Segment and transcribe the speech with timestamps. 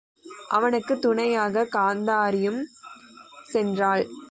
[0.49, 2.63] அவனுக்குத் துணையாகக் காந்தாரியும்
[3.53, 4.11] சென்றாள்.